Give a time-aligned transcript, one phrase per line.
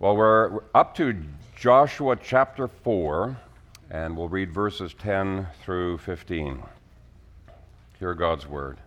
[0.00, 1.16] Well, we're up to
[1.56, 3.36] Joshua chapter 4,
[3.90, 6.62] and we'll read verses 10 through 15.
[7.98, 8.78] Hear God's word.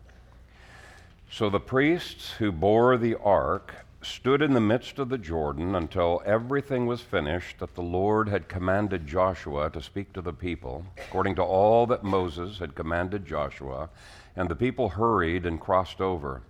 [1.29, 6.21] So the priests who bore the ark stood in the midst of the Jordan until
[6.25, 11.35] everything was finished that the Lord had commanded Joshua to speak to the people, according
[11.35, 13.89] to all that Moses had commanded Joshua.
[14.37, 16.41] And the people hurried and crossed over.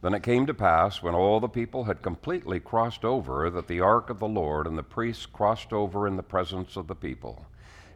[0.00, 3.80] Then it came to pass, when all the people had completely crossed over, that the
[3.80, 7.46] ark of the Lord and the priests crossed over in the presence of the people.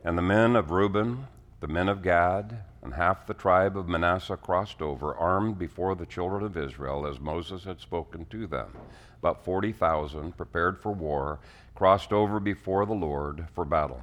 [0.02, 1.28] And the men of Reuben,
[1.60, 6.06] the men of Gad, and half the tribe of Manasseh crossed over, armed before the
[6.06, 8.76] children of Israel, as Moses had spoken to them.
[9.20, 11.38] About 40,000, prepared for war,
[11.76, 14.02] crossed over before the Lord for battle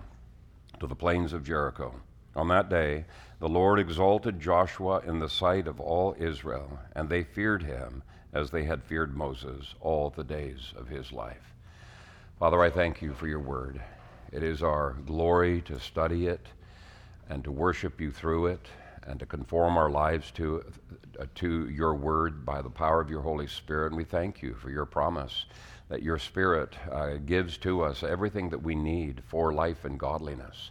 [0.79, 1.93] to the plains of Jericho.
[2.35, 3.05] On that day,
[3.39, 8.51] the Lord exalted Joshua in the sight of all Israel, and they feared him as
[8.51, 11.53] they had feared Moses all the days of his life.
[12.37, 13.81] Father, I thank you for your word.
[14.31, 16.45] It is our glory to study it
[17.29, 18.67] and to worship you through it
[19.07, 20.63] and to conform our lives to,
[21.19, 23.87] uh, to your word by the power of your Holy Spirit.
[23.87, 25.45] And we thank you for your promise
[25.89, 30.69] that your Spirit uh, gives to us everything that we need for life and godliness.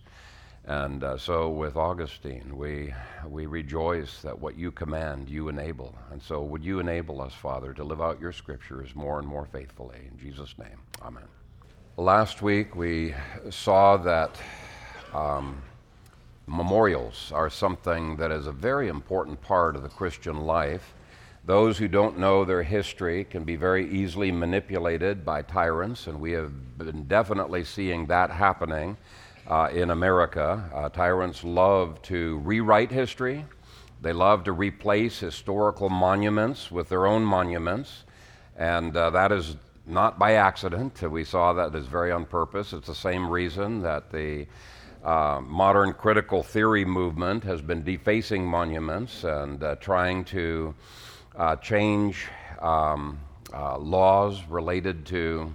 [0.68, 2.92] And uh, so with Augustine, we,
[3.26, 5.94] we rejoice that what you command, you enable.
[6.12, 9.46] And so would you enable us, Father, to live out your scriptures more and more
[9.46, 9.96] faithfully.
[10.12, 11.24] In Jesus' name, amen.
[11.96, 13.14] Last week we
[13.48, 14.36] saw that
[15.14, 15.62] um,
[16.46, 20.92] memorials are something that is a very important part of the Christian life.
[21.46, 26.32] Those who don't know their history can be very easily manipulated by tyrants, and we
[26.32, 28.98] have been definitely seeing that happening
[29.48, 30.70] uh, in America.
[30.74, 33.44] Uh, tyrants love to rewrite history,
[34.00, 38.04] they love to replace historical monuments with their own monuments,
[38.56, 41.02] and uh, that is not by accident.
[41.02, 42.72] We saw that is very on purpose.
[42.72, 44.46] It's the same reason that the
[45.02, 50.74] uh, modern critical theory movement has been defacing monuments and uh, trying to
[51.36, 52.26] uh, change
[52.60, 53.18] um,
[53.52, 55.54] laws related to,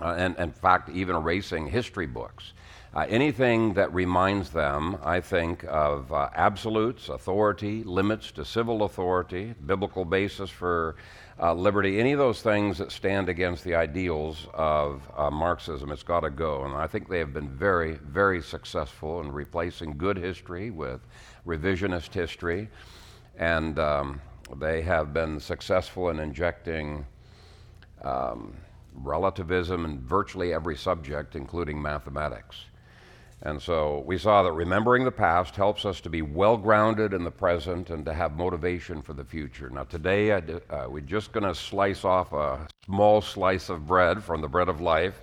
[0.00, 2.52] uh, and in fact, even erasing history books.
[2.98, 9.54] Uh, anything that reminds them, I think, of uh, absolutes, authority, limits to civil authority,
[9.66, 10.96] biblical basis for
[11.40, 16.02] uh, liberty, any of those things that stand against the ideals of uh, Marxism, it's
[16.02, 16.64] got to go.
[16.64, 21.00] And I think they have been very, very successful in replacing good history with
[21.46, 22.68] revisionist history.
[23.38, 24.20] And um,
[24.56, 27.06] they have been successful in injecting.
[28.02, 28.56] Um,
[29.04, 32.64] relativism in virtually every subject, including mathematics.
[33.42, 37.22] And so we saw that remembering the past helps us to be well grounded in
[37.22, 39.70] the present and to have motivation for the future.
[39.70, 40.40] Now, today uh,
[40.88, 44.80] we're just going to slice off a small slice of bread from the bread of
[44.80, 45.20] life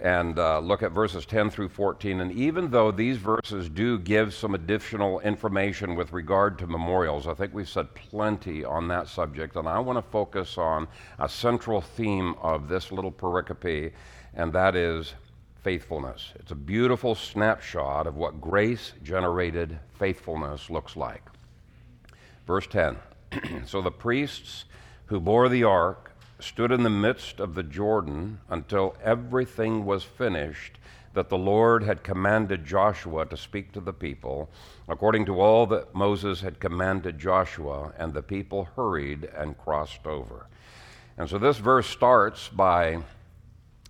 [0.00, 2.20] and uh, look at verses 10 through 14.
[2.20, 7.34] And even though these verses do give some additional information with regard to memorials, I
[7.34, 9.56] think we've said plenty on that subject.
[9.56, 13.92] And I want to focus on a central theme of this little pericope,
[14.34, 15.14] and that is
[15.64, 16.34] faithfulness.
[16.36, 21.22] It's a beautiful snapshot of what grace generated faithfulness looks like.
[22.46, 22.96] Verse 10
[23.66, 24.66] So the priests
[25.06, 30.78] who bore the ark stood in the midst of the Jordan until everything was finished
[31.14, 34.50] that the Lord had commanded Joshua to speak to the people,
[34.88, 40.48] according to all that Moses had commanded Joshua, and the people hurried and crossed over.
[41.16, 42.98] And so this verse starts by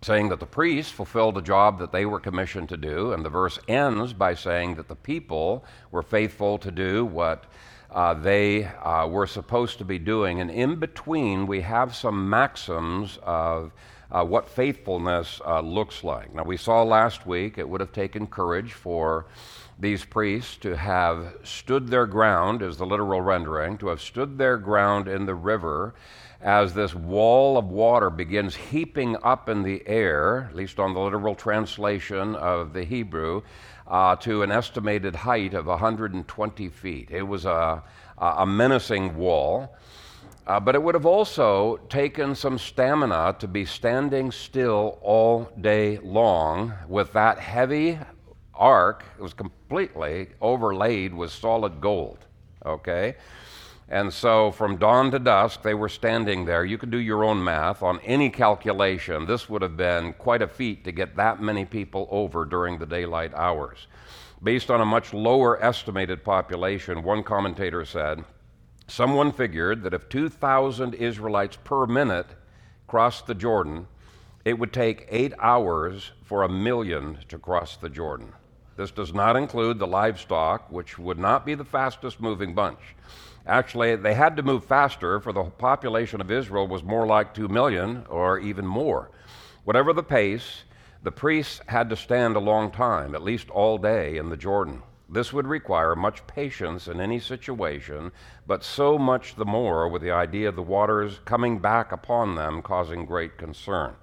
[0.04, 3.30] saying that the priests fulfilled a job that they were commissioned to do, and the
[3.30, 7.44] verse ends by saying that the people were faithful to do what
[7.90, 10.40] uh, they uh, were supposed to be doing.
[10.40, 13.72] And in between, we have some maxims of
[14.10, 16.34] uh, what faithfulness uh, looks like.
[16.34, 19.24] Now, we saw last week it would have taken courage for
[19.78, 24.58] these priests to have stood their ground, is the literal rendering, to have stood their
[24.58, 25.94] ground in the river
[26.44, 31.00] as this wall of water begins heaping up in the air, at least on the
[31.00, 33.40] literal translation of the Hebrew,
[33.86, 37.10] uh, to an estimated height of 120 feet.
[37.10, 37.82] It was a,
[38.18, 39.74] a menacing wall.
[40.46, 45.98] Uh, but it would have also taken some stamina to be standing still all day
[46.02, 47.98] long with that heavy
[48.52, 49.04] ark.
[49.18, 52.18] It was completely overlaid with solid gold.
[52.66, 53.16] Okay?
[53.88, 56.64] And so from dawn to dusk, they were standing there.
[56.64, 59.26] You could do your own math on any calculation.
[59.26, 62.86] This would have been quite a feat to get that many people over during the
[62.86, 63.86] daylight hours.
[64.42, 68.24] Based on a much lower estimated population, one commentator said,
[68.86, 72.26] someone figured that if 2,000 Israelites per minute
[72.86, 73.86] crossed the Jordan,
[74.44, 78.32] it would take eight hours for a million to cross the Jordan.
[78.76, 82.80] This does not include the livestock, which would not be the fastest moving bunch.
[83.46, 87.48] Actually, they had to move faster, for the population of Israel was more like 2
[87.48, 89.10] million or even more.
[89.64, 90.64] Whatever the pace,
[91.02, 94.82] the priests had to stand a long time, at least all day, in the Jordan.
[95.10, 98.10] This would require much patience in any situation,
[98.46, 102.62] but so much the more with the idea of the waters coming back upon them,
[102.62, 103.94] causing great concern.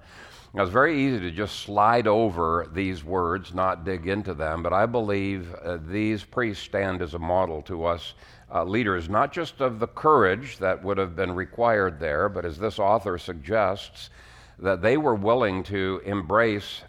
[0.54, 4.72] Now, it's very easy to just slide over these words, not dig into them, but
[4.72, 8.14] I believe uh, these priests stand as a model to us
[8.52, 12.58] uh, leaders, not just of the courage that would have been required there, but as
[12.58, 14.10] this author suggests,
[14.58, 16.82] that they were willing to embrace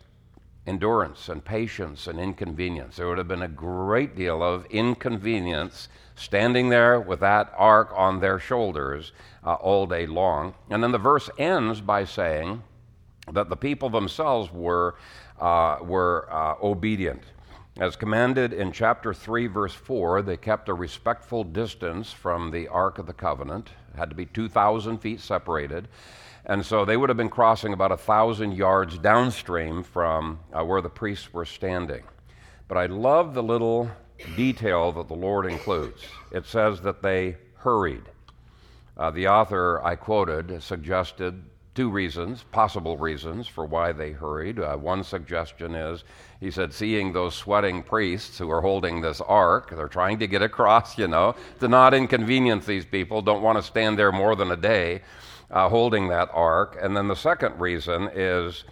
[0.65, 2.95] endurance and patience and inconvenience.
[2.95, 8.19] There would have been a great deal of inconvenience standing there with that ark on
[8.19, 9.11] their shoulders
[9.43, 10.53] uh, all day long.
[10.69, 12.61] And then the verse ends by saying,
[13.31, 14.95] that the people themselves were,
[15.39, 17.21] uh, were uh, obedient.
[17.79, 22.99] As commanded in chapter 3, verse 4, they kept a respectful distance from the Ark
[22.99, 25.87] of the Covenant, it had to be 2,000 feet separated.
[26.45, 30.81] And so they would have been crossing about a thousand yards downstream from uh, where
[30.81, 32.03] the priests were standing.
[32.67, 33.89] But I love the little
[34.35, 36.03] detail that the Lord includes.
[36.31, 38.03] It says that they hurried.
[38.95, 41.43] Uh, the author I quoted suggested
[41.75, 44.59] two reasons, possible reasons, for why they hurried.
[44.59, 46.03] Uh, one suggestion is
[46.39, 50.41] he said, seeing those sweating priests who are holding this ark, they're trying to get
[50.41, 54.51] across, you know, to not inconvenience these people, don't want to stand there more than
[54.51, 55.01] a day
[55.49, 56.77] uh, holding that ark.
[56.81, 58.65] And then the second reason is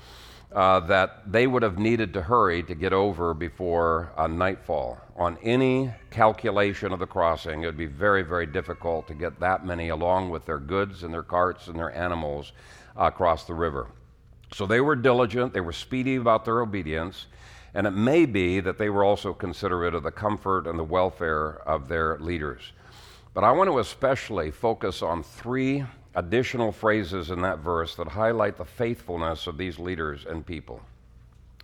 [0.52, 4.98] uh, that they would have needed to hurry to get over before uh, nightfall.
[5.16, 9.66] On any calculation of the crossing, it would be very, very difficult to get that
[9.66, 12.52] many along with their goods and their carts and their animals
[12.96, 13.88] across the river.
[14.54, 17.28] So they were diligent, they were speedy about their obedience,
[17.74, 21.62] and it may be that they were also considerate of the comfort and the welfare
[21.66, 22.74] of their leaders.
[23.34, 25.86] But I want to especially focus on three
[26.16, 30.82] additional phrases in that verse that highlight the faithfulness of these leaders and people.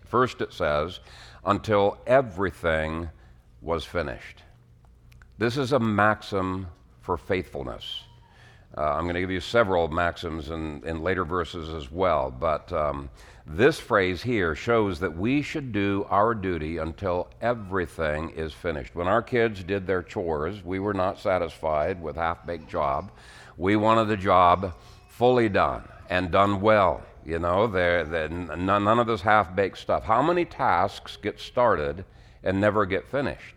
[0.05, 1.01] First, it says,
[1.43, 3.09] until everything
[3.61, 4.43] was finished.
[5.37, 6.67] This is a maxim
[7.01, 8.03] for faithfulness.
[8.77, 12.71] Uh, I'm going to give you several maxims in, in later verses as well, but
[12.71, 13.09] um,
[13.47, 18.93] this phrase here shows that we should do our duty until everything is finished.
[18.93, 23.09] When our kids did their chores, we were not satisfied with half baked job.
[23.57, 24.75] We wanted the job
[25.09, 27.01] fully done and done well.
[27.25, 30.03] You know, they're, they're, none, none of this half baked stuff.
[30.03, 32.05] How many tasks get started
[32.43, 33.56] and never get finished?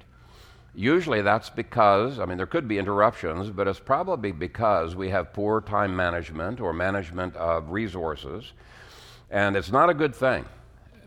[0.75, 5.33] Usually that's because, I mean, there could be interruptions, but it's probably because we have
[5.33, 8.53] poor time management or management of resources.
[9.31, 10.45] And it's not a good thing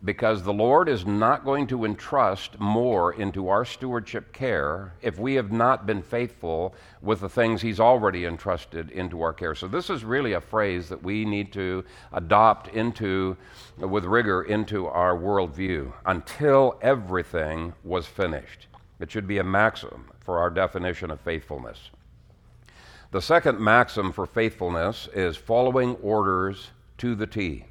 [0.04, 5.36] because the Lord is not going to entrust more into our stewardship care if we
[5.36, 9.56] have not been faithful with the things He's already entrusted into our care.
[9.56, 13.38] So, this is really a phrase that we need to adopt into,
[13.78, 18.68] with rigor, into our worldview until everything was finished.
[19.04, 21.90] It should be a maxim for our definition of faithfulness.
[23.12, 27.66] The second maxim for faithfulness is following orders to the T.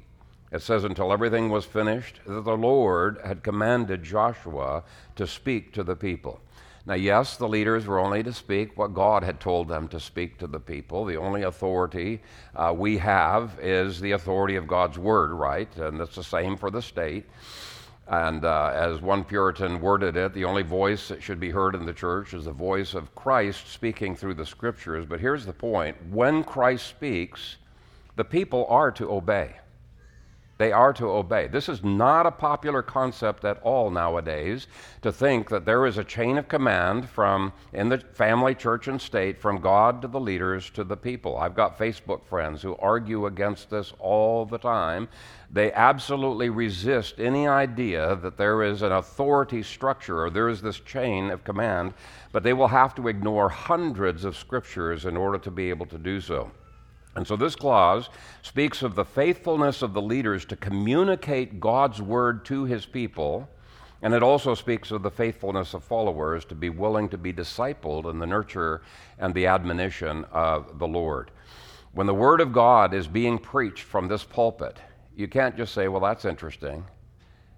[0.51, 4.83] It says, until everything was finished, that the Lord had commanded Joshua
[5.15, 6.39] to speak to the people.
[6.85, 10.37] Now, yes, the leaders were only to speak what God had told them to speak
[10.37, 11.03] to the people.
[11.03, 12.21] The only authority
[12.55, 15.75] uh, we have is the authority of God's word, right?
[15.77, 17.25] And it's the same for the state.
[18.07, 21.85] And uh, as one Puritan worded it, the only voice that should be heard in
[21.85, 25.05] the church is the voice of Christ speaking through the scriptures.
[25.05, 27.57] But here's the point when Christ speaks,
[28.15, 29.55] the people are to obey.
[30.59, 31.47] They are to obey.
[31.47, 34.67] This is not a popular concept at all nowadays
[35.01, 39.01] to think that there is a chain of command from in the family, church, and
[39.01, 41.37] state from God to the leaders to the people.
[41.37, 45.09] I've got Facebook friends who argue against this all the time.
[45.53, 50.79] They absolutely resist any idea that there is an authority structure or there is this
[50.79, 51.93] chain of command,
[52.31, 55.99] but they will have to ignore hundreds of scriptures in order to be able to
[55.99, 56.49] do so.
[57.15, 58.09] And so this clause
[58.41, 63.47] speaks of the faithfulness of the leaders to communicate God's word to his people.
[64.01, 68.09] And it also speaks of the faithfulness of followers to be willing to be discipled
[68.09, 68.81] in the nurture
[69.19, 71.29] and the admonition of the Lord.
[71.91, 74.79] When the Word of God is being preached from this pulpit,
[75.15, 76.85] you can't just say, well, that's interesting.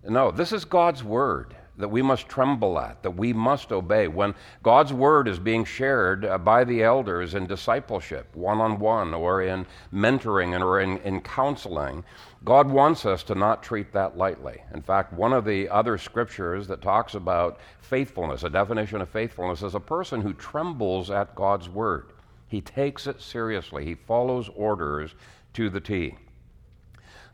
[0.08, 1.56] No, this is God's Word.
[1.78, 4.08] that we must tremble at, that we must obey.
[4.08, 4.34] When
[4.64, 9.42] God's word is being shared uh, by the elders in discipleship, one on one, or
[9.42, 12.04] in mentoring or in, in counseling,
[12.44, 14.62] God wants us to not treat that lightly.
[14.74, 19.64] In fact, one of the other scriptures that talks about faithfulness, a definition of faithfulness,
[19.64, 22.12] is a person who trembles at God's word.
[22.48, 25.16] He takes it seriously, he follows orders
[25.54, 26.16] to the T.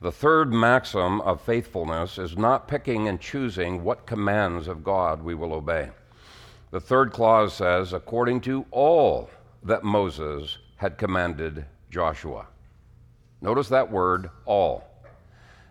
[0.01, 5.35] The third maxim of faithfulness is not picking and choosing what commands of God we
[5.35, 5.91] will obey.
[6.71, 9.29] The third clause says, according to all
[9.61, 12.47] that Moses had commanded Joshua.
[13.41, 14.85] Notice that word, all.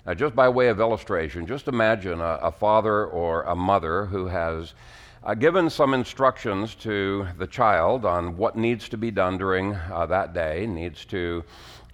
[0.06, 4.28] Now, just by way of illustration, just imagine a, a father or a mother who
[4.28, 4.74] has
[5.24, 10.06] uh, given some instructions to the child on what needs to be done during uh,
[10.06, 11.42] that day, needs to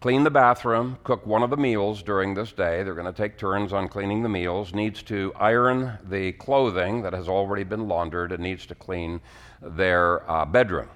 [0.01, 2.83] clean the bathroom, cook one of the meals during this day.
[2.83, 7.13] They're going to take turns on cleaning the meals, needs to iron the clothing that
[7.13, 9.21] has already been laundered, and needs to clean
[9.63, 10.89] their uh, bedroom.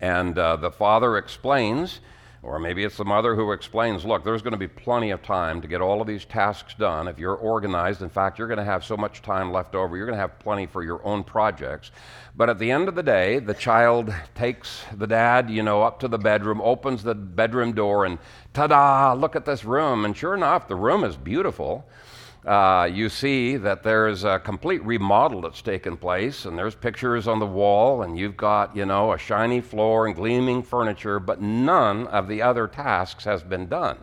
[0.00, 2.00] And uh, the father explains
[2.46, 5.60] or maybe it's the mother who explains, look, there's going to be plenty of time
[5.60, 7.08] to get all of these tasks done.
[7.08, 10.06] If you're organized, in fact, you're going to have so much time left over, you're
[10.06, 11.90] going to have plenty for your own projects.
[12.36, 15.98] But at the end of the day, the child takes the dad, you know, up
[16.00, 18.18] to the bedroom, opens the bedroom door, and
[18.54, 20.04] ta da, look at this room.
[20.04, 21.84] And sure enough, the room is beautiful
[22.46, 27.40] uh, you see that there's a complete remodel that's taken place, and there's pictures on
[27.40, 32.06] the wall, and you've got, you know, a shiny floor and gleaming furniture, but none
[32.06, 33.98] of the other tasks has been done.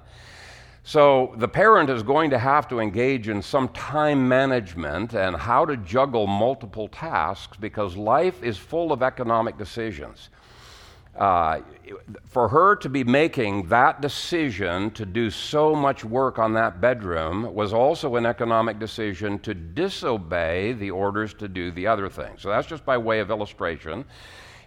[0.84, 5.66] So the parent is going to have to engage in some time management and how
[5.66, 10.30] to juggle multiple tasks because life is full of economic decisions.
[11.15, 11.62] Uh,
[12.25, 17.53] for her to be making that decision to do so much work on that bedroom
[17.53, 22.34] was also an economic decision to disobey the orders to do the other thing.
[22.39, 24.05] So that's just by way of illustration.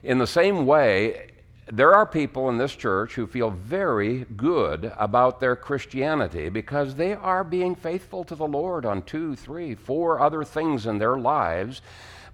[0.04, 1.32] In the same way,
[1.72, 7.12] there are people in this church who feel very good about their Christianity because they
[7.12, 11.82] are being faithful to the Lord on two, three, four other things in their lives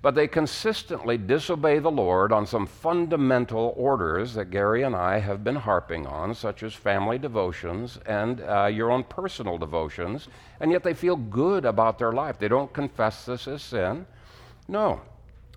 [0.03, 5.45] but they consistently disobey the Lord on some fundamental orders that Gary and I have
[5.45, 10.27] been harping on, such as family devotions and uh, your own personal devotions,
[10.59, 12.37] and yet they feel good about their life.
[12.37, 14.05] They don't confess this as sin.
[14.67, 15.01] No.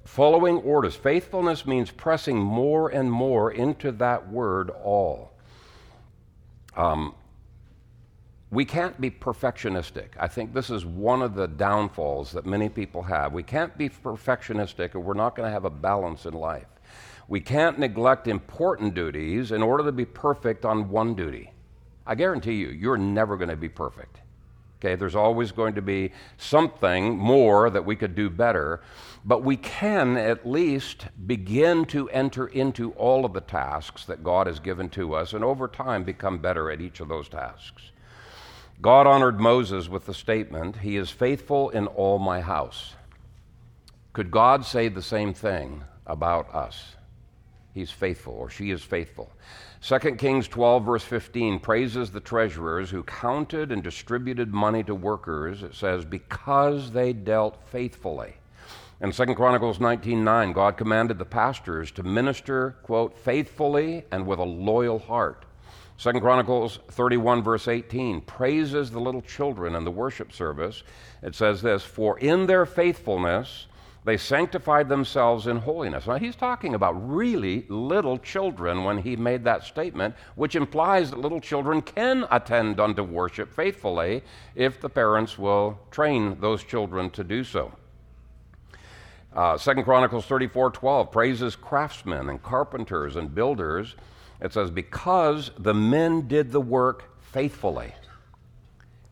[0.03, 0.95] Following orders.
[0.95, 5.31] Faithfulness means pressing more and more into that word all.
[6.77, 7.15] Um,
[8.55, 10.11] we can't be perfectionistic.
[10.17, 13.33] I think this is one of the downfalls that many people have.
[13.33, 16.69] We can't be perfectionistic or we're not going to have a balance in life.
[17.27, 21.51] We can't neglect important duties in order to be perfect on one duty.
[22.07, 24.21] I guarantee you, you're never going to be perfect.
[24.79, 28.81] Okay, there's always going to be something more that we could do better,
[29.25, 34.47] but we can at least begin to enter into all of the tasks that God
[34.47, 37.91] has given to us and over time become better at each of those tasks.
[38.81, 42.93] God honored Moses with the statement, He is faithful in all my house.
[44.13, 46.95] Could God say the same thing about us?
[47.73, 49.31] He's faithful, or she is faithful.
[49.81, 55.61] 2 Kings 12, verse 15, praises the treasurers who counted and distributed money to workers.
[55.61, 58.35] It says, because they dealt faithfully.
[59.01, 64.43] In 2 Chronicles 19:9, God commanded the pastors to minister, quote, faithfully and with a
[64.43, 65.44] loyal heart.
[65.97, 70.83] Second Chronicles 31, verse 18, praises the little children in the worship service.
[71.21, 73.67] It says this For in their faithfulness
[74.03, 76.05] they sanctified themselves in holiness.
[76.05, 81.19] Now, he's talking about really little children when he made that statement, which implies that
[81.19, 84.21] little children can attend unto worship faithfully
[84.53, 87.71] if the parents will train those children to do so.
[89.35, 93.95] Uh, Second Chronicles 34, 12 praises craftsmen and carpenters and builders
[94.41, 97.93] it says, because the men did the work faithfully.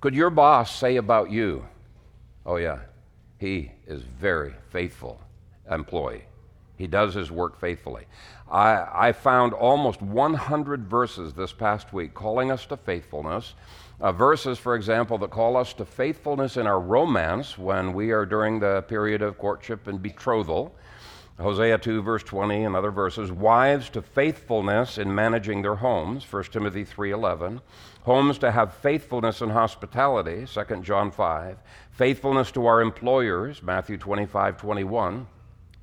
[0.01, 1.65] Could your boss say about you,
[2.46, 2.80] oh, yeah,
[3.38, 5.22] he is very faithful
[5.70, 6.24] employee.
[6.77, 8.06] He does his work faithfully.
[8.51, 13.53] I, I found almost 100 verses this past week calling us to faithfulness.
[14.01, 18.25] Uh, verses, for example, that call us to faithfulness in our romance when we are
[18.25, 20.75] during the period of courtship and betrothal.
[21.40, 23.32] Hosea 2, verse 20, and other verses.
[23.32, 27.62] Wives to faithfulness in managing their homes, 1 Timothy 3.11.
[28.04, 31.58] Homes to have faithfulness in hospitality, 2 John 5.
[31.92, 35.28] Faithfulness to our employers, Matthew 25, 21.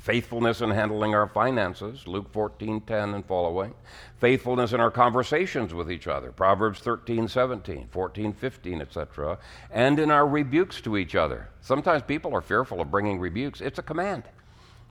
[0.01, 3.75] faithfulness in handling our finances, Luke 14:10 and following,
[4.19, 9.39] faithfulness in our conversations with each other, Proverbs 13:17, 14:15, etc.,
[9.71, 11.49] and in our rebukes to each other.
[11.61, 13.61] Sometimes people are fearful of bringing rebukes.
[13.61, 14.25] It's a command.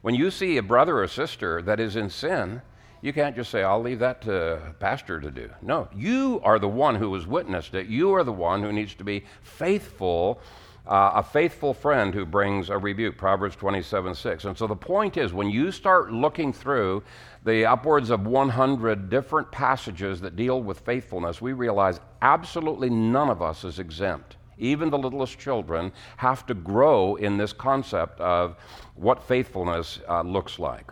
[0.02, 2.62] When you see a brother or sister that is in sin,
[3.02, 5.50] you can't just say, I'll leave that to pastor to do.
[5.62, 7.88] No, you are the one who has witnessed it.
[7.88, 10.42] You are the one who needs to be faithful
[10.90, 14.46] uh, a faithful friend who brings a rebuke, Proverbs 27 6.
[14.46, 17.04] And so the point is, when you start looking through
[17.46, 23.40] the upwards of 100 different passages that deal with faithfulness, we realize absolutely none of
[23.42, 24.38] us is exempt.
[24.60, 28.56] Even the littlest children have to grow in this concept of
[28.96, 30.92] what faithfulness uh, looks like.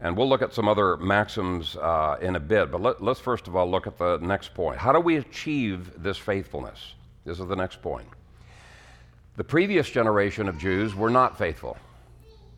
[0.00, 3.48] And we'll look at some other maxims uh, in a bit, but let, let's first
[3.48, 4.76] of all look at the next point.
[4.76, 6.94] How do we achieve this faithfulness?
[7.24, 8.06] This is the next point.
[9.36, 11.78] The previous generation of Jews were not faithful.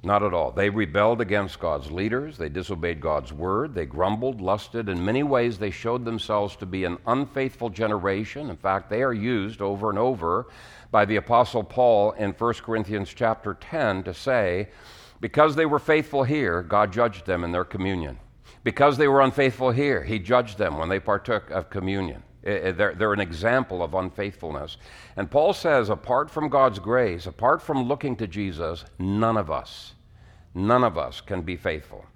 [0.02, 0.52] Not at all.
[0.52, 2.38] They rebelled against God's leaders.
[2.38, 3.74] They disobeyed God's word.
[3.74, 4.88] They grumbled, lusted.
[4.88, 8.48] In many ways, they showed themselves to be an unfaithful generation.
[8.48, 10.46] In fact, they are used over and over
[10.92, 14.68] by the Apostle Paul in 1 Corinthians chapter 10 to say,
[15.20, 18.18] because they were faithful here, God judged them in their communion.
[18.62, 22.22] Because they were unfaithful here, He judged them when they partook of communion.
[22.48, 24.78] Eh, eh, they're, they're an example of unfaithfulness.
[25.16, 29.92] And Paul says, apart from God's grace, apart from looking to Jesus, none of us,
[30.54, 32.06] none of us can be faithful.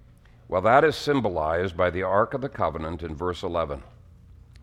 [0.49, 3.83] Well, that is symbolized by the Ark of the Covenant in verse 11.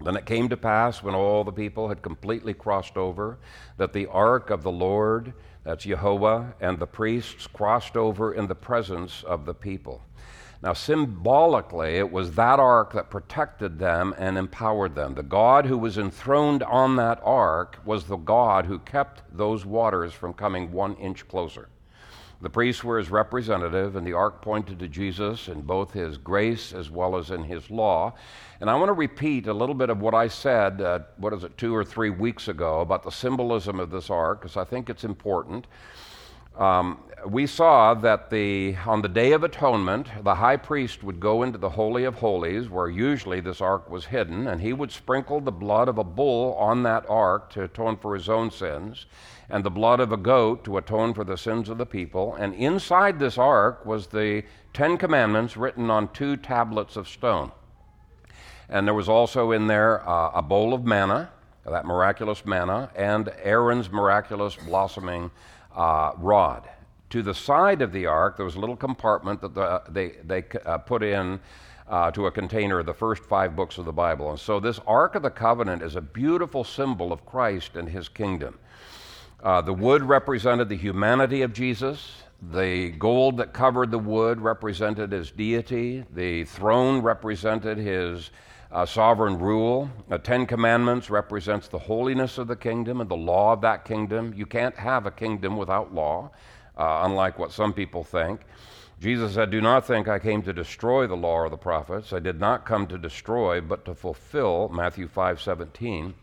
[0.01, 3.37] Then it came to pass when all the people had completely crossed over
[3.77, 5.33] that the ark of the Lord,
[5.65, 10.01] that's Jehovah, and the priests crossed over in the presence of the people.
[10.61, 15.13] Now, symbolically, it was that ark that protected them and empowered them.
[15.13, 20.11] The God who was enthroned on that ark was the God who kept those waters
[20.11, 21.69] from coming one inch closer.
[22.41, 26.73] The priests were his representative, and the ark pointed to Jesus in both his grace
[26.73, 28.13] as well as in his law.
[28.61, 31.43] And I want to repeat a little bit of what I said, uh, what is
[31.43, 34.89] it, two or three weeks ago, about the symbolism of this ark, because I think
[34.89, 35.67] it's important.
[36.59, 41.43] Um, we saw that the, on the Day of Atonement, the high priest would go
[41.43, 45.39] into the Holy of Holies, where usually this ark was hidden, and he would sprinkle
[45.39, 49.05] the blood of a bull on that ark to atone for his own sins,
[49.49, 52.35] and the blood of a goat to atone for the sins of the people.
[52.35, 57.53] And inside this ark was the Ten Commandments written on two tablets of stone.
[58.67, 61.31] And there was also in there uh, a bowl of manna,
[61.65, 65.31] that miraculous manna, and Aaron's miraculous blossoming
[65.79, 66.69] uh, rod.
[67.11, 70.43] To the side of the ark, there was a little compartment that the, they, they
[70.65, 71.39] uh, put in
[71.87, 74.29] uh, to a container of the first five books of the Bible.
[74.29, 78.09] And so, this Ark of the Covenant is a beautiful symbol of Christ and his
[78.09, 78.59] kingdom.
[79.41, 82.23] Uh, the wood represented the humanity of Jesus.
[82.51, 86.03] The gold that covered the wood represented his deity.
[86.13, 88.31] The throne represented his
[88.71, 89.89] uh, sovereign rule.
[90.07, 94.33] The Ten Commandments represents the holiness of the kingdom and the law of that kingdom.
[94.35, 96.31] You can't have a kingdom without law,
[96.77, 98.41] uh, unlike what some people think.
[98.99, 102.11] Jesus said, Do not think I came to destroy the law or the prophets.
[102.13, 106.13] I did not come to destroy, but to fulfill Matthew 5 17.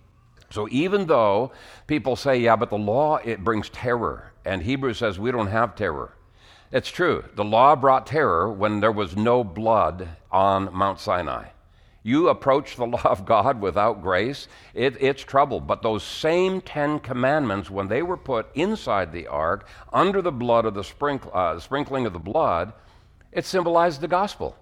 [0.51, 1.51] So even though
[1.89, 5.75] people say, yeah, but the law, it brings terror, and Hebrews says we don't have
[5.75, 6.13] terror.
[6.71, 7.25] It's true.
[7.35, 11.47] The law brought terror when there was no blood on Mount Sinai
[12.07, 15.61] you approach the law of God without grace, it, it's trouble.
[15.61, 20.67] But those same Ten Commandments, when they were put inside the ark, under the blood
[20.67, 20.85] of the
[21.33, 22.73] uh, sprinkling of the blood,
[23.33, 24.57] it symbolized the gospel.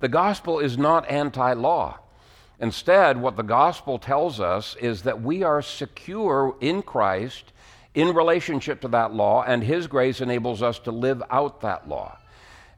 [0.00, 2.00] The gospel is not anti law.
[2.60, 7.52] Instead, what the gospel tells us is that we are secure in Christ
[7.94, 12.17] in relationship to that law, and His grace enables us to live out that law.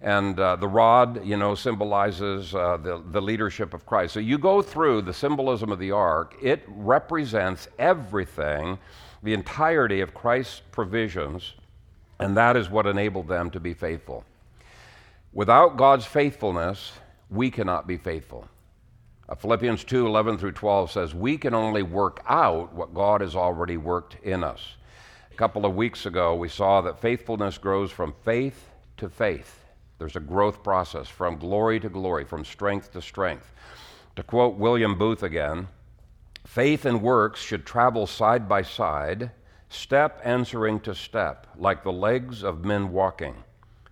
[0.03, 4.15] And uh, the rod, you know, symbolizes uh, the, the leadership of Christ.
[4.15, 8.79] So you go through the symbolism of the ark, it represents everything,
[9.23, 11.53] the entirety of Christ's provisions,
[12.19, 14.25] and that is what enabled them to be faithful.
[15.33, 16.93] Without God's faithfulness,
[17.29, 18.49] we cannot be faithful.
[19.29, 23.37] Uh, Philippians 2 11 through 12 says, We can only work out what God has
[23.37, 24.77] already worked in us.
[25.31, 29.60] A couple of weeks ago, we saw that faithfulness grows from faith to faith.
[30.01, 33.53] There's a growth process from glory to glory, from strength to strength.
[34.17, 35.69] To quote William Booth again,
[36.47, 39.31] faith and works should travel side by side,
[39.69, 43.35] step answering to step, like the legs of men walking.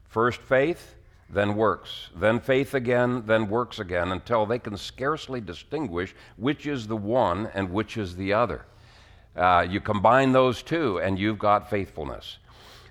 [0.07, 0.97] First faith,
[1.29, 6.87] then works, then faith again, then works again, until they can scarcely distinguish which is
[6.87, 8.65] the one and which is the other.
[9.37, 12.39] Uh, you combine those two, and you've got faithfulness.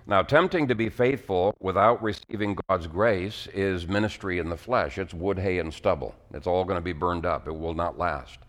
[0.09, 4.97] Now, tempting to be faithful without receiving God's grace is ministry in the flesh.
[4.97, 6.15] It's wood, hay, and stubble.
[6.33, 8.39] It's all going to be burned up, it will not last.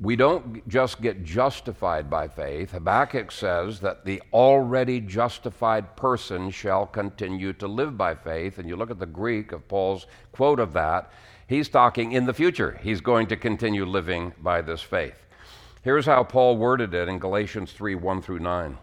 [0.00, 2.72] We don't just get justified by faith.
[2.72, 8.58] Habakkuk says that the already justified person shall continue to live by faith.
[8.58, 11.12] And you look at the Greek of Paul's quote of that,
[11.46, 12.80] he's talking in the future.
[12.82, 15.24] He's going to continue living by this faith.
[15.82, 18.76] Here's how Paul worded it in Galatians 3 1 through 9.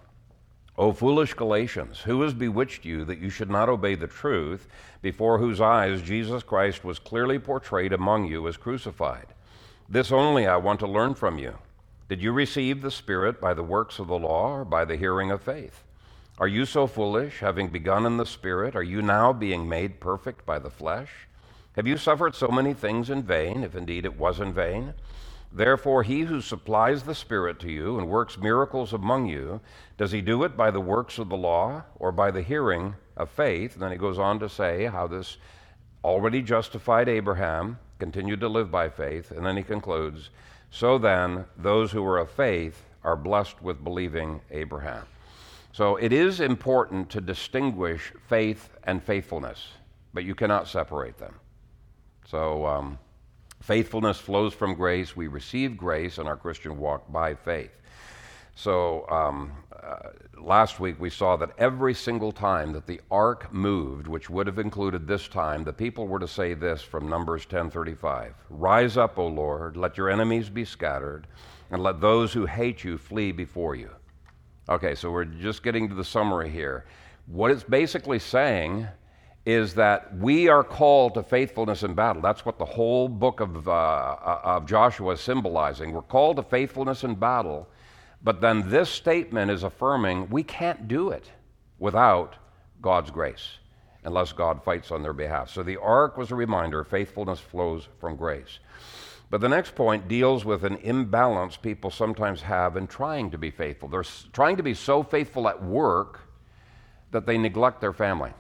[0.78, 4.68] O foolish Galatians, who has bewitched you that you should not obey the truth,
[5.02, 9.26] before whose eyes Jesus Christ was clearly portrayed among you as crucified?
[9.90, 11.58] This only I want to learn from you.
[12.10, 15.32] Did you receive the Spirit by the works of the law or by the hearing
[15.32, 15.84] of faith?
[16.38, 20.46] Are you so foolish, having begun in the Spirit, are you now being made perfect
[20.46, 21.10] by the flesh?
[21.76, 24.94] Have you suffered so many things in vain, if indeed it was in vain?
[25.52, 29.62] Therefore, he who supplies the Spirit to you and works miracles among you,
[29.98, 33.30] does he do it by the works of the law or by the hearing of
[33.30, 33.74] faith?
[33.74, 35.38] And then he goes on to say how this
[36.04, 39.32] already justified Abraham continued to live by faith.
[39.32, 40.30] And then he concludes
[40.70, 45.06] So then, those who are of faith are blessed with believing Abraham.
[45.72, 49.68] So it is important to distinguish faith and faithfulness,
[50.14, 51.36] but you cannot separate them.
[52.26, 53.00] So, um,
[53.68, 55.14] Faithfulness flows from grace.
[55.14, 57.72] We receive grace in our Christian walk by faith.
[58.56, 64.08] So um, uh, last week we saw that every single time that the ark moved,
[64.08, 68.36] which would have included this time, the people were to say this from Numbers 10:35:
[68.50, 71.28] "Rise up, O Lord, let your enemies be scattered,
[71.70, 73.90] and let those who hate you flee before you."
[74.70, 76.86] Okay, so we're just getting to the summary here.
[77.26, 78.88] What it's basically saying
[79.48, 82.22] is that we are called to faithfulness in battle.
[82.22, 85.94] That's what the whole book of, uh, uh, of Joshua is symbolizing.
[85.94, 87.66] We're called to faithfulness in battle,
[88.22, 91.32] but then this statement is affirming we can't do it
[91.80, 92.36] without
[92.82, 93.60] God's grace
[94.04, 95.50] unless God fights on their behalf.
[95.50, 98.60] So the ark was a reminder faithfulness flows from grace.
[99.30, 103.52] But the next point deals with an imbalance people sometimes have in trying to be
[103.52, 103.88] faithful.
[103.88, 106.20] They're trying to be so faithful at work
[107.12, 108.34] that they neglect their family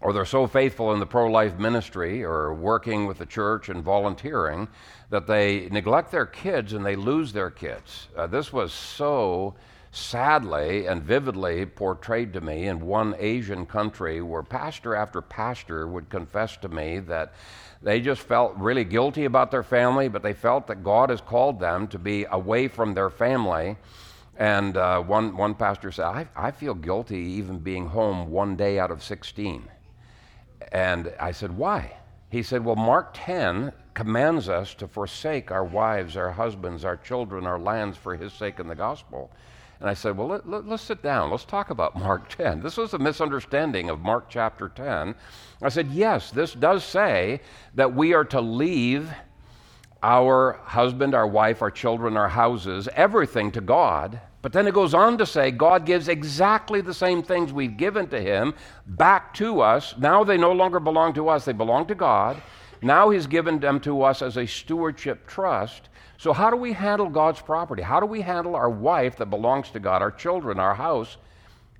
[0.00, 3.82] or they're so faithful in the pro life ministry or working with the church and
[3.82, 4.68] volunteering
[5.10, 8.08] that they neglect their kids and they lose their kids.
[8.16, 9.54] Uh, this was so
[9.90, 16.08] sadly and vividly portrayed to me in one Asian country where pastor after pastor would
[16.10, 17.32] confess to me that
[17.82, 21.58] they just felt really guilty about their family, but they felt that God has called
[21.58, 23.76] them to be away from their family.
[24.36, 28.78] And uh, one, one pastor said, I, I feel guilty even being home one day
[28.78, 29.68] out of 16.
[30.72, 31.92] And I said, Why?
[32.30, 37.46] He said, Well, Mark 10 commands us to forsake our wives, our husbands, our children,
[37.46, 39.30] our lands for his sake in the gospel.
[39.80, 41.30] And I said, Well, let, us let, sit down.
[41.30, 42.62] Let's talk about Mark 10.
[42.62, 45.14] This was a misunderstanding of Mark chapter 10.
[45.62, 47.40] I said, Yes, this does say
[47.74, 49.10] that we are to leave
[50.02, 54.94] our husband, our wife, our children, our houses, everything to God but then it goes
[54.94, 58.54] on to say God gives exactly the same things we've given to Him
[58.86, 59.94] back to us.
[59.98, 62.40] Now they no longer belong to us, they belong to God.
[62.80, 65.88] Now He's given them to us as a stewardship trust.
[66.18, 67.82] So, how do we handle God's property?
[67.82, 71.16] How do we handle our wife that belongs to God, our children, our house?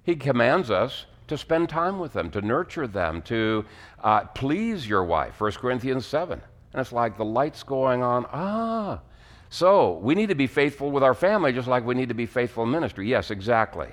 [0.04, 3.64] He commands us to spend time with them, to nurture them, to
[4.02, 5.40] uh, please your wife.
[5.40, 6.40] 1 Corinthians 7.
[6.72, 8.26] And it's like the lights going on.
[8.32, 9.00] Ah,
[9.50, 12.26] so we need to be faithful with our family just like we need to be
[12.26, 13.08] faithful in ministry.
[13.08, 13.88] Yes, exactly.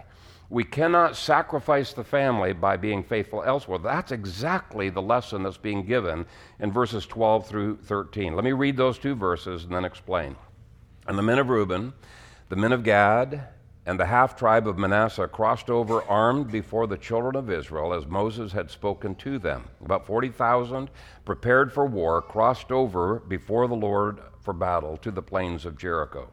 [0.50, 3.80] We cannot sacrifice the family by being faithful elsewhere.
[3.80, 6.26] That's exactly the lesson that's being given
[6.60, 8.36] in verses 12 through 13.
[8.36, 10.36] Let me read those two verses and then explain.
[11.08, 11.94] And the men of Reuben,
[12.50, 13.48] the men of Gad,
[13.88, 18.06] and the half tribe of Manasseh crossed over armed before the children of Israel as
[18.06, 19.66] Moses had spoken to them.
[19.84, 20.90] About 40,000
[21.24, 26.30] prepared for war crossed over before the Lord for battle to the plains of Jericho.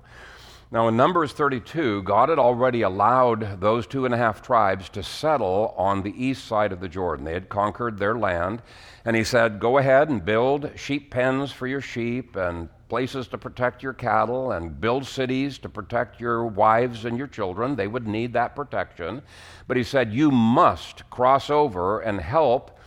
[0.72, 5.02] Now, in Numbers 32, God had already allowed those two and a half tribes to
[5.02, 7.26] settle on the east side of the Jordan.
[7.26, 8.62] They had conquered their land,
[9.04, 13.36] and He said, Go ahead and build sheep pens for your sheep and places to
[13.38, 17.76] protect your cattle and build cities to protect your wives and your children.
[17.76, 19.20] They would need that protection.
[19.68, 22.78] But He said, You must cross over and help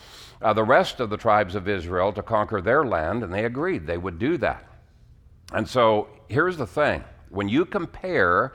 [0.41, 3.85] uh, the rest of the tribes of Israel to conquer their land, and they agreed
[3.85, 4.65] they would do that.
[5.55, 8.53] And so here's the thing when you compare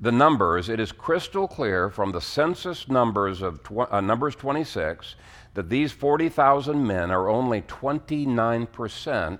[0.00, 5.14] the numbers, it is crystal clear from the census numbers of tw- uh, Numbers 26
[5.54, 9.38] that these 40,000 men are only 29%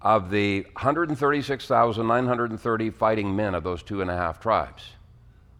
[0.00, 4.92] of the 136,930 fighting men of those two and a half tribes.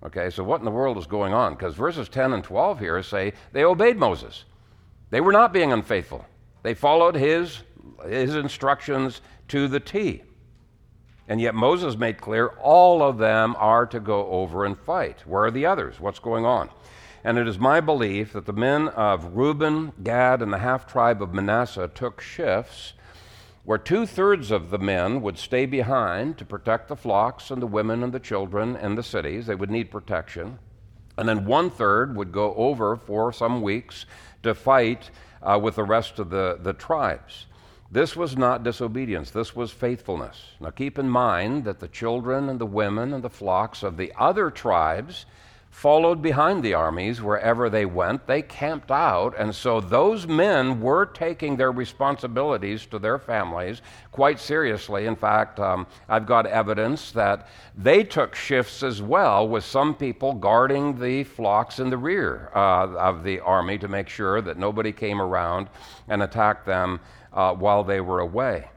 [0.05, 1.55] Okay, so what in the world is going on?
[1.55, 4.45] Because verses 10 and 12 here say they obeyed Moses.
[5.11, 6.25] They were not being unfaithful.
[6.63, 7.65] They followed his,
[8.09, 10.23] his instructions to the T.
[11.29, 15.27] And yet Moses made clear all of them are to go over and fight.
[15.27, 16.01] Where are the others?
[16.01, 16.71] What's going on?
[17.23, 21.23] And it is my belief that the men of Reuben, Gad, and the half tribe
[21.23, 22.95] of Manasseh took shifts
[23.69, 27.67] where two thirds of the men would stay behind to protect the flocks and the
[27.67, 29.47] women and the children and the cities.
[29.47, 30.59] They would need protection.
[31.19, 34.07] And then one third would go over for some weeks
[34.43, 35.11] to fight
[35.43, 37.45] uh, with the rest of the, the tribes.
[37.91, 40.53] This was not disobedience, this was faithfulness.
[40.61, 44.13] Now keep in mind that the children and the women and the flocks of the
[44.19, 45.25] other tribes
[45.71, 48.27] followed behind the armies wherever they went.
[48.27, 54.41] They camped out, and so those men were taking their responsibilities to their families quite
[54.41, 55.07] seriously.
[55.07, 60.33] In fact, um, I've got evidence that they took shifts as well, with some people
[60.33, 64.93] guarding the flocks in the rear uh, of the army to make sure that nobody
[64.93, 65.69] came around
[66.09, 66.99] and attacked them
[67.33, 68.69] uh, while they were away.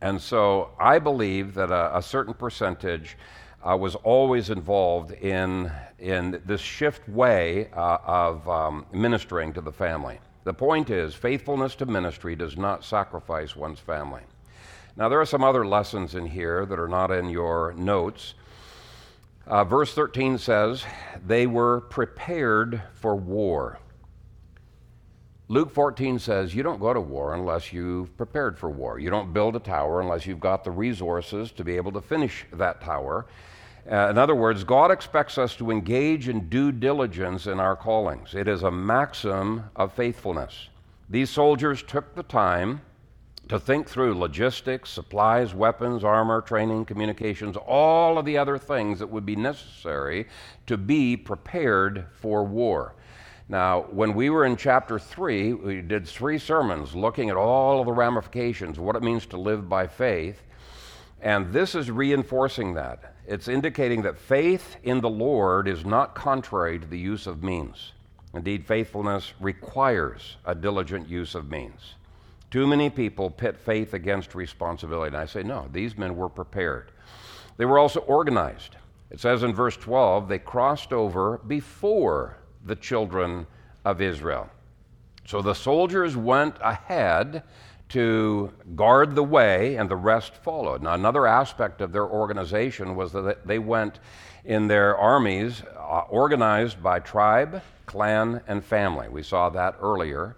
[0.00, 3.16] And so I believe that a, a certain percentage
[3.62, 9.72] uh, was always involved in, in this shift way uh, of um, ministering to the
[9.72, 10.18] family.
[10.44, 14.22] The point is, faithfulness to ministry does not sacrifice one's family.
[14.96, 18.34] Now, there are some other lessons in here that are not in your notes.
[19.46, 20.84] Uh, verse 13 says,
[21.24, 23.78] They were prepared for war.
[25.48, 28.98] Luke 14 says, You don't go to war unless you've prepared for war.
[28.98, 32.44] You don't build a tower unless you've got the resources to be able to finish
[32.52, 33.26] that tower.
[33.90, 38.34] Uh, in other words, God expects us to engage in due diligence in our callings.
[38.34, 40.68] It is a maxim of faithfulness.
[41.10, 42.80] These soldiers took the time
[43.48, 49.08] to think through logistics, supplies, weapons, armor, training, communications, all of the other things that
[49.08, 50.28] would be necessary
[50.66, 52.94] to be prepared for war.
[53.48, 57.86] Now, when we were in chapter 3, we did three sermons looking at all of
[57.86, 60.40] the ramifications, what it means to live by faith.
[61.20, 63.11] And this is reinforcing that.
[63.26, 67.92] It's indicating that faith in the Lord is not contrary to the use of means.
[68.34, 71.94] Indeed, faithfulness requires a diligent use of means.
[72.50, 75.08] Too many people pit faith against responsibility.
[75.08, 76.90] And I say, no, these men were prepared.
[77.56, 78.76] They were also organized.
[79.10, 83.46] It says in verse 12, they crossed over before the children
[83.84, 84.48] of Israel.
[85.26, 87.42] So the soldiers went ahead
[87.92, 90.82] to guard the way, and the rest followed.
[90.82, 94.00] Now, another aspect of their organization was that they went
[94.44, 99.08] in their armies uh, organized by tribe, clan, and family.
[99.08, 100.36] We saw that earlier.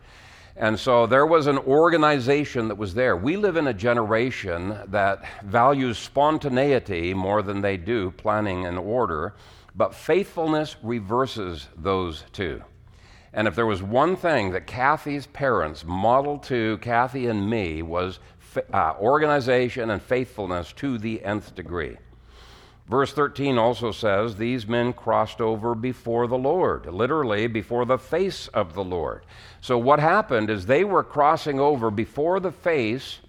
[0.57, 3.17] And so there was an organization that was there.
[3.17, 9.35] We live in a generation that values spontaneity more than they do planning and order,
[9.75, 12.63] but faithfulness reverses those two.
[13.35, 18.21] And if there was one thing that Kathy's parents modeled to Kathy and me was
[18.73, 21.97] uh, organization and faithfulness to the nth degree.
[22.87, 28.47] Verse 13 also says, These men crossed over before the Lord, literally before the face
[28.49, 29.25] of the Lord.
[29.61, 33.21] So, what happened is they were crossing over before the face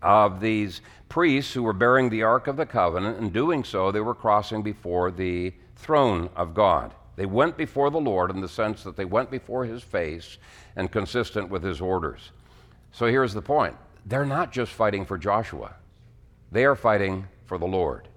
[0.00, 3.18] of these priests who were bearing the Ark of the Covenant.
[3.18, 6.94] and doing so, they were crossing before the throne of God.
[7.16, 10.36] They went before the Lord in the sense that they went before his face
[10.76, 12.30] and consistent with his orders.
[12.92, 15.74] So here's the point they're not just fighting for Joshua,
[16.52, 18.08] they are fighting for the Lord.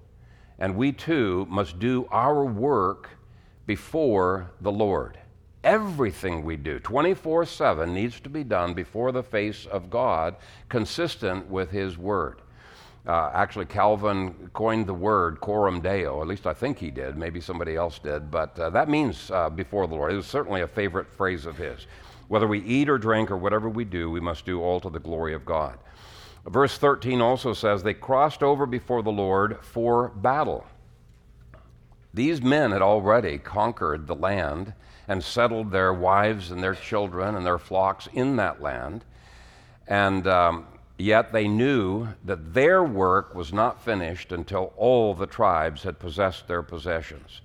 [0.58, 3.08] And we too must do our work
[3.66, 5.18] before the Lord.
[5.64, 10.36] Everything we do, 24 7, needs to be done before the face of God,
[10.68, 12.40] consistent with His Word.
[13.06, 16.20] Uh, actually, Calvin coined the word coram deo.
[16.20, 17.16] At least I think he did.
[17.16, 18.30] Maybe somebody else did.
[18.30, 20.12] But uh, that means uh, before the Lord.
[20.12, 21.86] It was certainly a favorite phrase of his.
[22.28, 25.00] Whether we eat or drink or whatever we do, we must do all to the
[25.00, 25.78] glory of God.
[26.46, 30.66] Verse 13 also says, They crossed over before the Lord for battle.
[32.12, 34.74] These men had already conquered the land
[35.08, 39.04] and settled their wives and their children and their flocks in that land.
[39.86, 40.66] And um,
[41.00, 46.46] Yet they knew that their work was not finished until all the tribes had possessed
[46.46, 47.40] their possessions.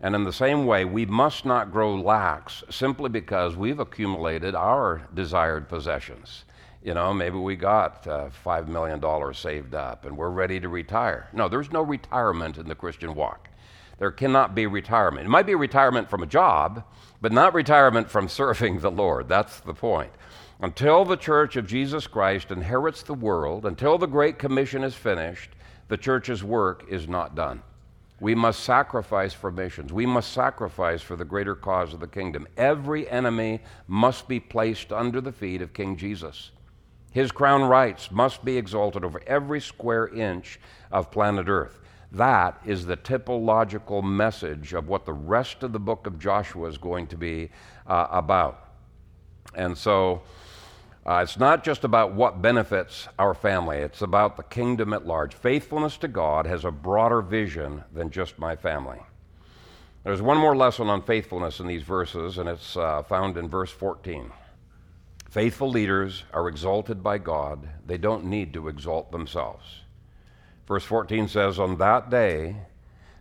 [0.00, 5.08] And in the same way, we must not grow lax simply because we've accumulated our
[5.12, 6.44] desired possessions.
[6.84, 9.02] You know, maybe we got uh, $5 million
[9.34, 11.28] saved up and we're ready to retire.
[11.32, 13.48] No, there's no retirement in the Christian walk.
[13.98, 15.26] There cannot be retirement.
[15.26, 16.84] It might be retirement from a job,
[17.20, 19.28] but not retirement from serving the Lord.
[19.28, 20.12] That's the point.
[20.62, 25.50] Until the church of Jesus Christ inherits the world, until the Great Commission is finished,
[25.88, 27.62] the church's work is not done.
[28.20, 29.90] We must sacrifice for missions.
[29.90, 32.46] We must sacrifice for the greater cause of the kingdom.
[32.58, 36.50] Every enemy must be placed under the feet of King Jesus.
[37.10, 40.60] His crown rights must be exalted over every square inch
[40.92, 41.80] of planet Earth.
[42.12, 46.76] That is the typological message of what the rest of the book of Joshua is
[46.76, 47.48] going to be
[47.86, 48.68] uh, about.
[49.54, 50.22] And so
[51.06, 55.34] uh, it's not just about what benefits our family, it's about the kingdom at large.
[55.34, 58.98] Faithfulness to God has a broader vision than just my family.
[60.04, 63.70] There's one more lesson on faithfulness in these verses, and it's uh, found in verse
[63.70, 64.30] 14.
[65.30, 69.64] Faithful leaders are exalted by God, they don't need to exalt themselves.
[70.66, 72.56] Verse 14 says, On that day,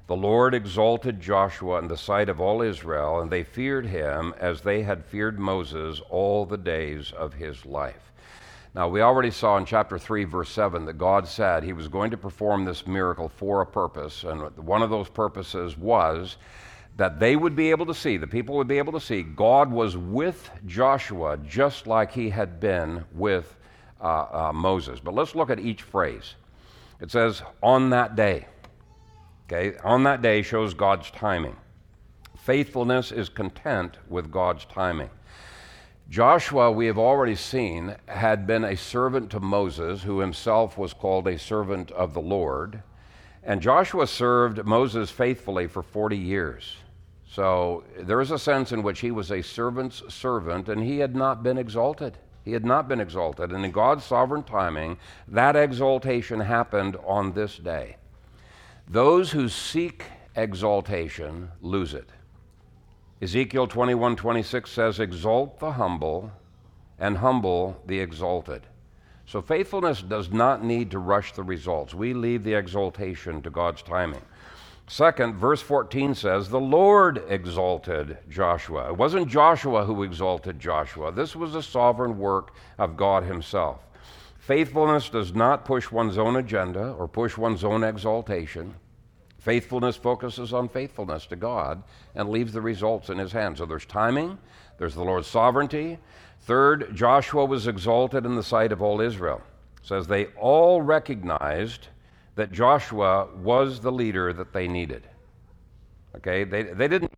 [0.09, 4.61] the Lord exalted Joshua in the sight of all Israel, and they feared him as
[4.61, 8.11] they had feared Moses all the days of his life.
[8.73, 12.09] Now, we already saw in chapter 3, verse 7, that God said he was going
[12.09, 16.37] to perform this miracle for a purpose, and one of those purposes was
[16.97, 19.71] that they would be able to see, the people would be able to see, God
[19.71, 23.55] was with Joshua just like he had been with
[24.01, 24.99] uh, uh, Moses.
[24.99, 26.33] But let's look at each phrase.
[26.99, 28.47] It says, on that day.
[29.51, 31.55] Okay, on that day shows God's timing.
[32.37, 35.09] Faithfulness is content with God's timing.
[36.07, 41.27] Joshua, we have already seen, had been a servant to Moses, who himself was called
[41.27, 42.83] a servant of the Lord.
[43.43, 46.75] And Joshua served Moses faithfully for 40 years.
[47.25, 51.15] So there is a sense in which he was a servant's servant, and he had
[51.15, 52.19] not been exalted.
[52.45, 53.51] He had not been exalted.
[53.51, 57.95] And in God's sovereign timing, that exaltation happened on this day.
[58.91, 60.03] Those who seek
[60.35, 62.09] exaltation lose it.
[63.21, 66.31] Ezekiel 21 26 says, Exalt the humble
[66.97, 68.63] and humble the exalted.
[69.27, 71.93] So faithfulness does not need to rush the results.
[71.93, 74.23] We leave the exaltation to God's timing.
[74.87, 78.89] Second, verse 14 says, The Lord exalted Joshua.
[78.89, 83.81] It wasn't Joshua who exalted Joshua, this was a sovereign work of God Himself.
[84.49, 88.73] Faithfulness does not push one's own agenda or push one's own exaltation.
[89.37, 91.83] Faithfulness focuses on faithfulness to God
[92.15, 93.59] and leaves the results in His hands.
[93.59, 94.39] So there's timing,
[94.79, 95.99] there's the Lord's sovereignty.
[96.41, 99.39] Third, Joshua was exalted in the sight of all Israel.
[99.83, 101.89] It says they all recognized
[102.33, 105.07] that Joshua was the leader that they needed.
[106.15, 107.13] Okay, they, they didn't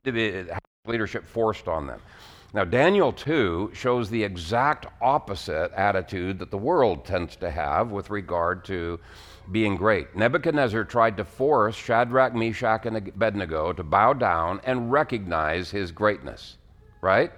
[0.49, 2.01] have leadership forced on them.
[2.53, 8.09] Now, Daniel 2 shows the exact opposite attitude that the world tends to have with
[8.09, 8.99] regard to
[9.49, 10.15] being great.
[10.15, 16.57] Nebuchadnezzar tried to force Shadrach, Meshach, and Abednego to bow down and recognize his greatness,
[16.99, 17.31] right?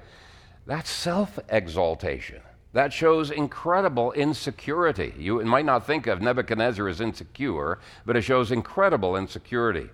[0.65, 2.41] That's self exaltation.
[2.73, 5.13] That shows incredible insecurity.
[5.15, 9.89] You might not think of Nebuchadnezzar as insecure, but it shows incredible insecurity.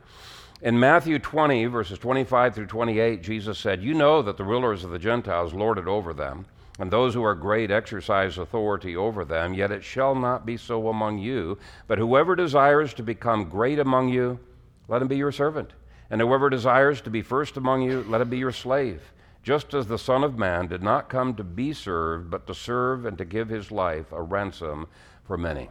[0.61, 4.91] In Matthew 20, verses 25 through 28, Jesus said, You know that the rulers of
[4.91, 9.53] the Gentiles lord it over them, and those who are great exercise authority over them,
[9.53, 11.57] yet it shall not be so among you.
[11.87, 14.37] But whoever desires to become great among you,
[14.89, 15.71] let him be your servant.
[16.09, 19.13] And whoever desires to be first among you, let him be your slave.
[19.43, 23.05] Just as the Son of Man did not come to be served, but to serve
[23.05, 24.87] and to give his life a ransom
[25.23, 25.69] for many.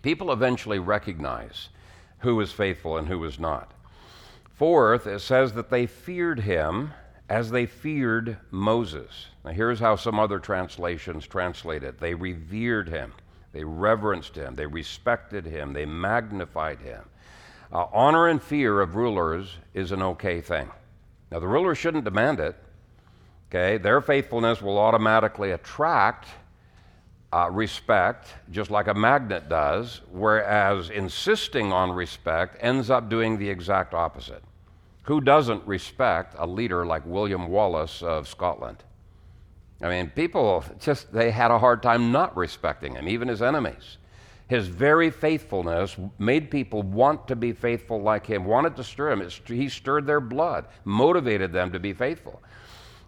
[0.00, 1.68] People eventually recognize
[2.20, 3.74] who is faithful and who is not.
[4.56, 6.92] Fourth, it says that they feared him
[7.28, 9.26] as they feared Moses.
[9.44, 13.12] Now, here's how some other translations translate it they revered him,
[13.52, 17.04] they reverenced him, they respected him, they magnified him.
[17.70, 20.70] Uh, honor and fear of rulers is an okay thing.
[21.30, 22.56] Now, the ruler shouldn't demand it.
[23.50, 26.28] Okay, their faithfulness will automatically attract
[27.36, 33.50] uh, respect, just like a magnet does, whereas insisting on respect ends up doing the
[33.50, 34.42] exact opposite.
[35.02, 38.82] Who doesn't respect a leader like William Wallace of Scotland?
[39.82, 43.98] I mean, people just, they had a hard time not respecting him, even his enemies.
[44.48, 49.28] His very faithfulness made people want to be faithful like him, wanted to stir him.
[49.46, 52.40] he stirred their blood, motivated them to be faithful.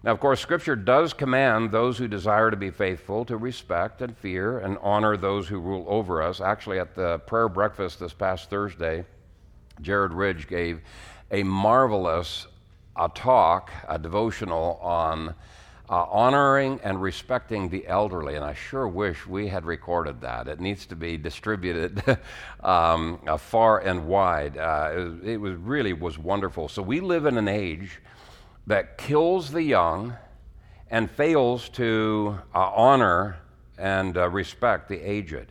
[0.04, 4.16] Now, of course, Scripture does command those who desire to be faithful to respect and
[4.16, 6.40] fear and honor those who rule over us.
[6.40, 9.04] Actually, at the prayer breakfast this past Thursday,
[9.80, 10.80] Jared Ridge gave
[11.30, 12.46] a marvelous
[12.98, 15.34] a talk, a devotional on
[15.90, 18.34] uh, honoring and respecting the elderly.
[18.34, 20.48] And I sure wish we had recorded that.
[20.48, 22.03] It needs to be distributed
[22.62, 24.59] um, uh, far and wide.
[24.59, 26.68] Uh, it, was, it was really was wonderful.
[26.68, 28.01] So we live in an age
[28.69, 30.14] that kills the young
[30.91, 33.39] and fails to uh, honor
[33.79, 35.47] and uh, respect the aged.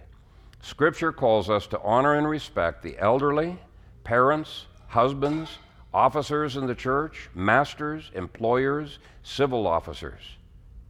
[0.61, 3.57] Scripture calls us to honor and respect the elderly,
[4.03, 5.57] parents, husbands,
[5.93, 10.22] officers in the church, masters, employers, civil officers.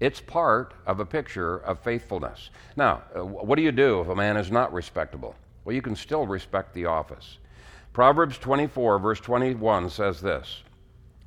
[0.02, 2.50] It's part of a picture of faithfulness.
[2.76, 5.34] Now, uh, what do you do if a man is not respectable?
[5.64, 7.38] Well, you can still respect the office.
[7.94, 10.64] Proverbs 24, verse 21 says this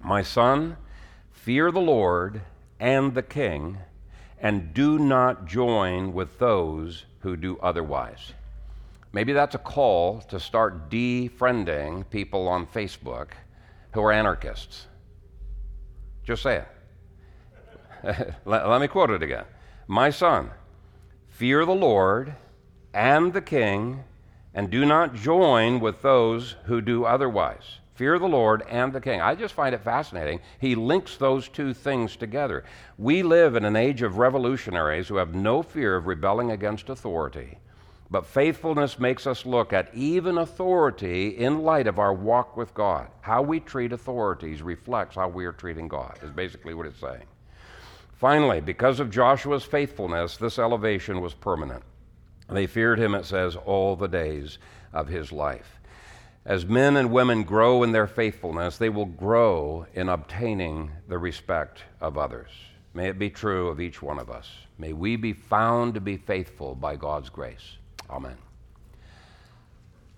[0.02, 0.76] My son,
[1.42, 2.42] fear the Lord
[2.78, 3.78] and the king,
[4.38, 8.34] and do not join with those who do otherwise.
[9.12, 13.28] Maybe that's a call to start defriending people on Facebook
[13.92, 14.86] who are anarchists.
[16.24, 16.62] Just say
[18.04, 18.34] it.
[18.44, 19.44] let, let me quote it again.
[19.86, 20.50] My son,
[21.28, 22.34] fear the Lord
[22.92, 24.04] and the king,
[24.52, 27.78] and do not join with those who do otherwise.
[28.00, 29.20] Fear the Lord and the king.
[29.20, 30.40] I just find it fascinating.
[30.58, 32.64] He links those two things together.
[32.96, 37.58] We live in an age of revolutionaries who have no fear of rebelling against authority.
[38.10, 43.08] But faithfulness makes us look at even authority in light of our walk with God.
[43.20, 47.26] How we treat authorities reflects how we are treating God, is basically what it's saying.
[48.14, 51.82] Finally, because of Joshua's faithfulness, this elevation was permanent.
[52.48, 54.56] They feared him, it says, all the days
[54.94, 55.79] of his life.
[56.44, 61.82] As men and women grow in their faithfulness, they will grow in obtaining the respect
[62.00, 62.50] of others.
[62.94, 64.50] May it be true of each one of us.
[64.78, 67.76] May we be found to be faithful by God's grace.
[68.08, 68.38] Amen.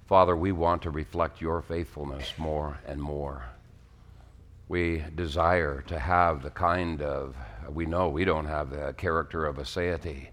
[0.06, 3.44] Father, we want to reflect your faithfulness more and more.
[4.68, 7.36] We desire to have the kind of,
[7.68, 10.28] we know we don't have the character of aseity,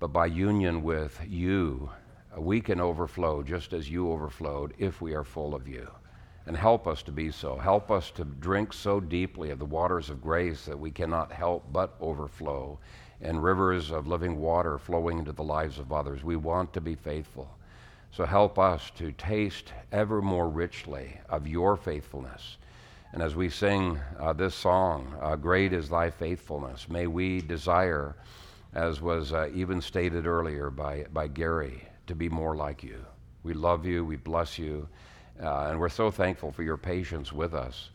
[0.00, 1.90] but by union with you,
[2.36, 5.90] we can overflow just as you overflowed if we are full of you.
[6.46, 7.56] And help us to be so.
[7.56, 11.64] Help us to drink so deeply of the waters of grace that we cannot help
[11.72, 12.78] but overflow
[13.20, 16.22] and rivers of living water flowing into the lives of others.
[16.22, 17.50] We want to be faithful.
[18.12, 22.56] So help us to taste ever more richly of your faithfulness.
[23.12, 28.16] And as we sing uh, this song, uh, Great is Thy Faithfulness, may we desire,
[28.74, 33.04] as was uh, even stated earlier by, by Gary, to be more like you.
[33.42, 34.88] We love you, we bless you,
[35.42, 37.90] uh, and we're so thankful for your patience with us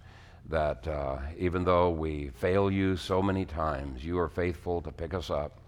[0.49, 5.13] that uh, even though we fail you so many times, you are faithful to pick
[5.13, 5.59] us up,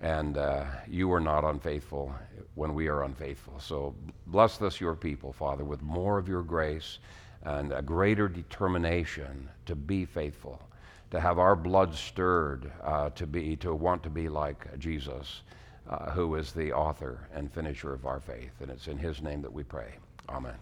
[0.00, 2.14] and uh, you are not unfaithful
[2.54, 3.58] when we are unfaithful.
[3.58, 3.94] So
[4.26, 6.98] bless us, your people, Father, with more of your grace
[7.42, 10.60] and a greater determination to be faithful,
[11.10, 15.42] to have our blood stirred uh, to be to want to be like Jesus,
[15.88, 18.52] uh, who is the author and finisher of our faith.
[18.60, 19.94] And it's in His name that we pray.
[20.28, 20.54] Amen.